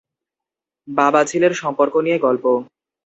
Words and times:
বাবা 0.87 1.21
ছেলের 1.23 1.53
সম্পর্ক 1.53 1.93
নিয়ে 2.05 2.17
গল্প। 2.19 2.45